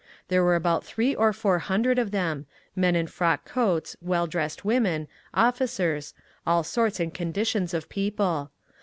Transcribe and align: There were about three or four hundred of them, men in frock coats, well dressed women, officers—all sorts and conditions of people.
There 0.29 0.43
were 0.43 0.55
about 0.55 0.83
three 0.83 1.13
or 1.13 1.31
four 1.31 1.59
hundred 1.59 1.99
of 1.99 2.09
them, 2.09 2.47
men 2.75 2.95
in 2.95 3.05
frock 3.05 3.45
coats, 3.45 3.95
well 4.01 4.25
dressed 4.25 4.65
women, 4.65 5.07
officers—all 5.35 6.63
sorts 6.63 6.99
and 6.99 7.13
conditions 7.13 7.71
of 7.71 7.87
people. 7.87 8.49